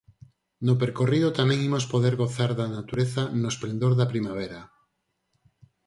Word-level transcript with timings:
No 0.65 0.73
percorrido 0.81 1.27
tamén 1.39 1.59
imos 1.67 1.85
poder 1.93 2.13
gozar 2.23 2.51
da 2.59 2.67
natureza 2.77 3.21
no 3.41 3.47
esplendor 3.53 3.93
da 3.99 4.09
primavera. 4.13 4.61